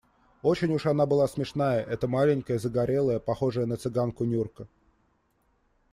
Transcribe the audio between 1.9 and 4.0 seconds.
маленькая, загорелая, похожая на